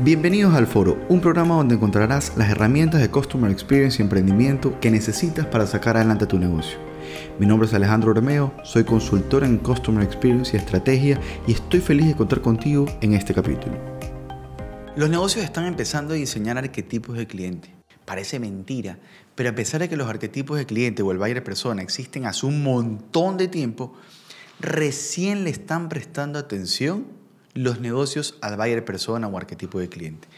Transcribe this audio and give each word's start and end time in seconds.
Bienvenidos 0.00 0.54
al 0.54 0.68
Foro, 0.68 1.04
un 1.08 1.20
programa 1.20 1.56
donde 1.56 1.74
encontrarás 1.74 2.36
las 2.36 2.50
herramientas 2.50 3.00
de 3.00 3.10
Customer 3.10 3.50
Experience 3.50 3.98
y 3.98 4.02
emprendimiento 4.02 4.78
que 4.78 4.92
necesitas 4.92 5.44
para 5.46 5.66
sacar 5.66 5.96
adelante 5.96 6.24
tu 6.24 6.38
negocio. 6.38 6.78
Mi 7.40 7.46
nombre 7.46 7.66
es 7.66 7.74
Alejandro 7.74 8.14
Romeo, 8.14 8.54
soy 8.62 8.84
consultor 8.84 9.42
en 9.42 9.58
Customer 9.58 10.04
Experience 10.04 10.56
y 10.56 10.60
Estrategia 10.60 11.20
y 11.48 11.52
estoy 11.54 11.80
feliz 11.80 12.06
de 12.06 12.14
contar 12.14 12.40
contigo 12.42 12.86
en 13.00 13.14
este 13.14 13.34
capítulo. 13.34 13.76
Los 14.94 15.10
negocios 15.10 15.44
están 15.44 15.66
empezando 15.66 16.14
a 16.14 16.16
diseñar 16.16 16.58
arquetipos 16.58 17.16
de 17.16 17.26
cliente. 17.26 17.74
Parece 18.04 18.38
mentira, 18.38 19.00
pero 19.34 19.50
a 19.50 19.54
pesar 19.56 19.80
de 19.80 19.88
que 19.88 19.96
los 19.96 20.08
arquetipos 20.08 20.58
de 20.58 20.66
cliente 20.66 21.02
o 21.02 21.10
el 21.10 21.18
buyer 21.18 21.42
persona 21.42 21.82
existen 21.82 22.24
hace 22.24 22.46
un 22.46 22.62
montón 22.62 23.36
de 23.36 23.48
tiempo, 23.48 23.94
recién 24.60 25.42
le 25.42 25.50
están 25.50 25.88
prestando 25.88 26.38
atención 26.38 27.17
los 27.54 27.80
negocios 27.80 28.36
al 28.40 28.56
buyer 28.56 28.84
persona 28.84 29.26
o 29.28 29.36
arquetipo 29.36 29.78
de 29.78 29.88
cliente. 29.88 30.28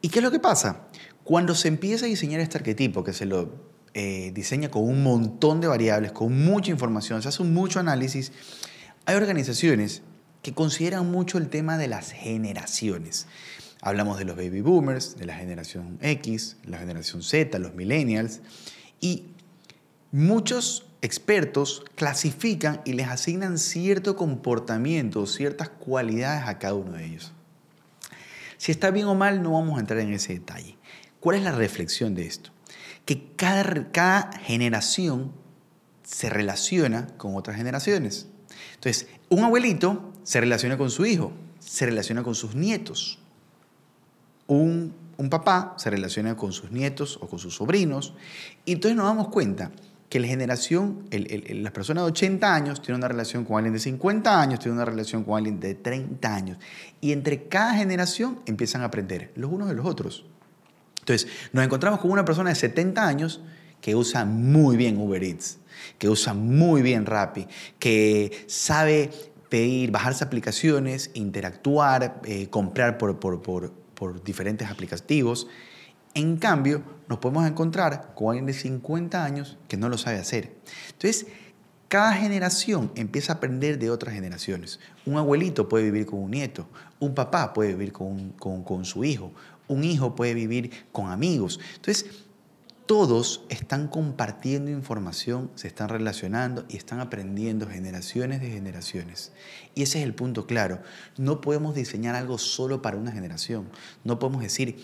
¿Y 0.00 0.08
qué 0.08 0.18
es 0.18 0.22
lo 0.22 0.30
que 0.30 0.40
pasa? 0.40 0.88
Cuando 1.22 1.54
se 1.54 1.68
empieza 1.68 2.06
a 2.06 2.08
diseñar 2.08 2.40
este 2.40 2.58
arquetipo, 2.58 3.04
que 3.04 3.12
se 3.12 3.24
lo 3.24 3.54
eh, 3.94 4.32
diseña 4.34 4.70
con 4.70 4.84
un 4.84 5.02
montón 5.02 5.60
de 5.60 5.68
variables, 5.68 6.12
con 6.12 6.44
mucha 6.44 6.70
información, 6.70 7.22
se 7.22 7.28
hace 7.28 7.42
mucho 7.44 7.80
análisis, 7.80 8.32
hay 9.06 9.16
organizaciones 9.16 10.02
que 10.42 10.52
consideran 10.52 11.10
mucho 11.10 11.38
el 11.38 11.48
tema 11.48 11.78
de 11.78 11.88
las 11.88 12.12
generaciones. 12.12 13.26
Hablamos 13.80 14.18
de 14.18 14.24
los 14.24 14.36
baby 14.36 14.60
boomers, 14.60 15.16
de 15.16 15.26
la 15.26 15.36
generación 15.36 15.98
X, 16.02 16.56
la 16.64 16.78
generación 16.78 17.22
Z, 17.22 17.58
los 17.58 17.74
millennials, 17.74 18.40
y 19.00 19.28
muchos 20.12 20.86
expertos 21.04 21.84
clasifican 21.96 22.80
y 22.86 22.94
les 22.94 23.08
asignan 23.08 23.58
cierto 23.58 24.16
comportamiento, 24.16 25.26
ciertas 25.26 25.68
cualidades 25.68 26.48
a 26.48 26.58
cada 26.58 26.72
uno 26.72 26.92
de 26.92 27.04
ellos. 27.04 27.32
Si 28.56 28.72
está 28.72 28.90
bien 28.90 29.06
o 29.06 29.14
mal, 29.14 29.42
no 29.42 29.52
vamos 29.52 29.76
a 29.76 29.80
entrar 29.80 30.00
en 30.00 30.14
ese 30.14 30.32
detalle. 30.32 30.78
¿Cuál 31.20 31.36
es 31.36 31.42
la 31.42 31.52
reflexión 31.52 32.14
de 32.14 32.26
esto? 32.26 32.52
Que 33.04 33.32
cada, 33.36 33.92
cada 33.92 34.32
generación 34.38 35.32
se 36.04 36.30
relaciona 36.30 37.08
con 37.18 37.36
otras 37.36 37.58
generaciones. 37.58 38.28
Entonces, 38.76 39.06
un 39.28 39.44
abuelito 39.44 40.10
se 40.22 40.40
relaciona 40.40 40.78
con 40.78 40.90
su 40.90 41.04
hijo, 41.04 41.32
se 41.58 41.84
relaciona 41.84 42.22
con 42.22 42.34
sus 42.34 42.54
nietos. 42.54 43.18
Un, 44.46 44.94
un 45.18 45.28
papá 45.28 45.74
se 45.76 45.90
relaciona 45.90 46.34
con 46.34 46.54
sus 46.54 46.70
nietos 46.70 47.18
o 47.20 47.28
con 47.28 47.38
sus 47.38 47.56
sobrinos. 47.56 48.14
Y 48.64 48.72
entonces 48.72 48.96
nos 48.96 49.04
damos 49.04 49.28
cuenta 49.28 49.70
que 50.14 50.20
la 50.20 50.28
generación, 50.28 51.08
las 51.10 51.72
personas 51.72 52.04
de 52.04 52.10
80 52.12 52.54
años 52.54 52.80
tienen 52.80 53.00
una 53.00 53.08
relación 53.08 53.44
con 53.44 53.56
alguien 53.56 53.72
de 53.72 53.80
50 53.80 54.40
años, 54.40 54.60
tienen 54.60 54.76
una 54.76 54.84
relación 54.84 55.24
con 55.24 55.36
alguien 55.36 55.58
de 55.58 55.74
30 55.74 56.32
años. 56.32 56.58
Y 57.00 57.10
entre 57.10 57.48
cada 57.48 57.74
generación 57.74 58.38
empiezan 58.46 58.82
a 58.82 58.84
aprender 58.84 59.32
los 59.34 59.50
unos 59.50 59.66
de 59.66 59.74
los 59.74 59.84
otros. 59.84 60.24
Entonces, 61.00 61.26
nos 61.52 61.64
encontramos 61.64 61.98
con 61.98 62.12
una 62.12 62.24
persona 62.24 62.50
de 62.50 62.54
70 62.54 63.04
años 63.04 63.40
que 63.80 63.96
usa 63.96 64.24
muy 64.24 64.76
bien 64.76 64.98
Uber 64.98 65.20
Eats, 65.20 65.58
que 65.98 66.08
usa 66.08 66.32
muy 66.32 66.80
bien 66.80 67.06
Rappi, 67.06 67.48
que 67.80 68.44
sabe 68.46 69.10
pedir, 69.48 69.90
bajarse 69.90 70.22
aplicaciones, 70.22 71.10
interactuar, 71.14 72.20
eh, 72.24 72.46
comprar 72.50 72.98
por, 72.98 73.18
por, 73.18 73.42
por, 73.42 73.72
por 73.72 74.22
diferentes 74.22 74.70
aplicativos 74.70 75.48
en 76.14 76.36
cambio, 76.36 76.82
nos 77.08 77.18
podemos 77.18 77.46
encontrar 77.46 78.14
con 78.14 78.28
alguien 78.28 78.46
de 78.46 78.54
50 78.54 79.24
años 79.24 79.58
que 79.68 79.76
no 79.76 79.88
lo 79.88 79.98
sabe 79.98 80.18
hacer. 80.18 80.54
Entonces, 80.92 81.26
cada 81.88 82.14
generación 82.14 82.90
empieza 82.94 83.32
a 83.32 83.36
aprender 83.36 83.78
de 83.78 83.90
otras 83.90 84.14
generaciones. 84.14 84.80
Un 85.06 85.16
abuelito 85.16 85.68
puede 85.68 85.84
vivir 85.84 86.06
con 86.06 86.20
un 86.20 86.30
nieto, 86.30 86.66
un 86.98 87.14
papá 87.14 87.52
puede 87.52 87.70
vivir 87.74 87.92
con, 87.92 88.30
con, 88.30 88.84
su 88.84 89.04
hijo, 89.04 89.32
un 89.68 89.84
hijo 89.84 90.14
puede 90.14 90.34
vivir 90.34 90.70
con 90.92 91.10
amigos. 91.10 91.60
Entonces, 91.76 92.06
todos 92.86 93.44
están 93.48 93.88
compartiendo 93.88 94.70
información, 94.70 95.50
se 95.54 95.68
están 95.68 95.88
relacionando 95.88 96.66
y 96.68 96.76
están 96.76 97.00
aprendiendo 97.00 97.66
generaciones 97.66 98.42
de 98.42 98.50
generaciones. 98.50 99.32
Y 99.74 99.82
ese 99.82 100.00
es 100.00 100.04
el 100.04 100.14
punto 100.14 100.46
claro. 100.46 100.80
No 101.16 101.40
podemos 101.40 101.74
diseñar 101.74 102.14
algo 102.14 102.36
solo 102.36 102.82
para 102.82 102.98
una 102.98 103.10
generación. 103.10 103.70
No 104.04 104.18
podemos 104.18 104.42
decir, 104.42 104.76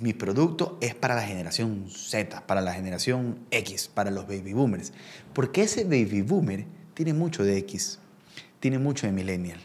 mi 0.00 0.12
producto 0.12 0.76
es 0.82 0.94
para 0.94 1.14
la 1.14 1.22
generación 1.22 1.86
Z, 1.88 2.46
para 2.46 2.60
la 2.60 2.74
generación 2.74 3.38
X, 3.50 3.88
para 3.88 4.10
los 4.10 4.26
baby 4.26 4.52
boomers. 4.52 4.92
Porque 5.32 5.62
ese 5.62 5.84
baby 5.84 6.20
boomer 6.20 6.66
tiene 6.92 7.14
mucho 7.14 7.42
de 7.42 7.56
X, 7.58 7.98
tiene 8.60 8.78
mucho 8.78 9.06
de 9.06 9.14
millennial. 9.14 9.60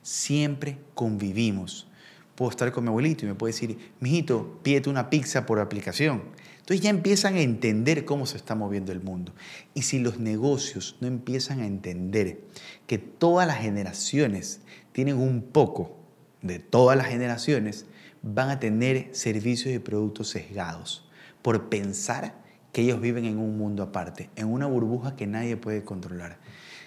Siempre 0.00 0.78
convivimos. 0.94 1.88
Puedo 2.36 2.50
estar 2.50 2.70
con 2.72 2.84
mi 2.84 2.88
abuelito 2.88 3.24
y 3.24 3.28
me 3.28 3.34
puede 3.34 3.52
decir, 3.52 3.92
mijito, 4.00 4.60
pídete 4.62 4.88
una 4.88 5.10
pizza 5.10 5.44
por 5.44 5.58
aplicación 5.58 6.22
entonces 6.66 6.82
ya 6.82 6.90
empiezan 6.90 7.36
a 7.36 7.42
entender 7.42 8.04
cómo 8.04 8.26
se 8.26 8.36
está 8.36 8.56
moviendo 8.56 8.90
el 8.90 9.00
mundo. 9.00 9.32
Y 9.72 9.82
si 9.82 10.00
los 10.00 10.18
negocios 10.18 10.96
no 11.00 11.06
empiezan 11.06 11.60
a 11.60 11.66
entender 11.66 12.40
que 12.88 12.98
todas 12.98 13.46
las 13.46 13.58
generaciones 13.58 14.62
tienen 14.90 15.16
un 15.16 15.42
poco 15.42 15.96
de 16.42 16.58
todas 16.58 16.98
las 16.98 17.06
generaciones, 17.06 17.86
van 18.22 18.50
a 18.50 18.58
tener 18.58 19.10
servicios 19.12 19.72
y 19.72 19.78
productos 19.78 20.30
sesgados 20.30 21.08
por 21.40 21.68
pensar 21.68 22.34
que 22.72 22.82
ellos 22.82 23.00
viven 23.00 23.26
en 23.26 23.38
un 23.38 23.56
mundo 23.56 23.84
aparte, 23.84 24.28
en 24.34 24.48
una 24.48 24.66
burbuja 24.66 25.14
que 25.14 25.28
nadie 25.28 25.56
puede 25.56 25.84
controlar. 25.84 26.40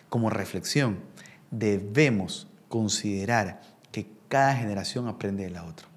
Como 0.10 0.30
reflexión, 0.30 1.00
debemos 1.52 2.50
considerar 2.68 3.62
que 3.94 4.08
cada 4.28 4.58
generación 4.58 5.08
aprende 5.08 5.46
de 5.46 5.52
la 5.52 5.64
otra. 5.64 5.88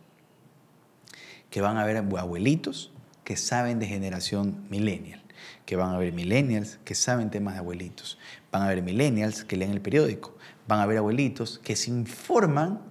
Que 1.50 1.60
van 1.60 1.78
a 1.78 1.82
haber 1.82 1.96
abuelitos 1.96 2.92
que 3.32 3.38
saben 3.38 3.78
de 3.78 3.86
generación 3.86 4.66
millennial, 4.68 5.22
que 5.64 5.74
van 5.74 5.94
a 5.94 5.96
ver 5.96 6.12
millennials 6.12 6.78
que 6.84 6.94
saben 6.94 7.30
temas 7.30 7.54
de 7.54 7.60
abuelitos, 7.60 8.18
van 8.50 8.60
a 8.60 8.68
ver 8.68 8.82
millennials 8.82 9.44
que 9.44 9.56
leen 9.56 9.70
el 9.70 9.80
periódico, 9.80 10.36
van 10.68 10.80
a 10.80 10.84
ver 10.84 10.98
abuelitos 10.98 11.58
que 11.64 11.74
se 11.74 11.90
informan 11.90 12.82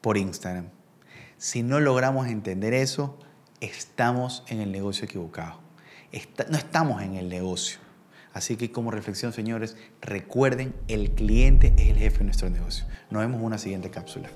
por 0.00 0.18
Instagram. 0.18 0.66
Si 1.38 1.62
no 1.62 1.78
logramos 1.78 2.26
entender 2.26 2.74
eso, 2.74 3.16
estamos 3.60 4.42
en 4.48 4.60
el 4.60 4.72
negocio 4.72 5.04
equivocado. 5.04 5.60
no 6.50 6.58
estamos 6.58 7.00
en 7.00 7.14
el 7.14 7.28
negocio. 7.28 7.78
Así 8.32 8.56
que 8.56 8.72
como 8.72 8.90
reflexión, 8.90 9.32
señores, 9.32 9.76
recuerden, 10.00 10.74
el 10.88 11.12
cliente 11.12 11.72
es 11.76 11.88
el 11.88 11.98
jefe 11.98 12.18
de 12.18 12.24
nuestro 12.24 12.50
negocio. 12.50 12.84
Nos 13.10 13.22
vemos 13.22 13.38
en 13.38 13.46
una 13.46 13.58
siguiente 13.58 13.90
cápsula. 13.90 14.28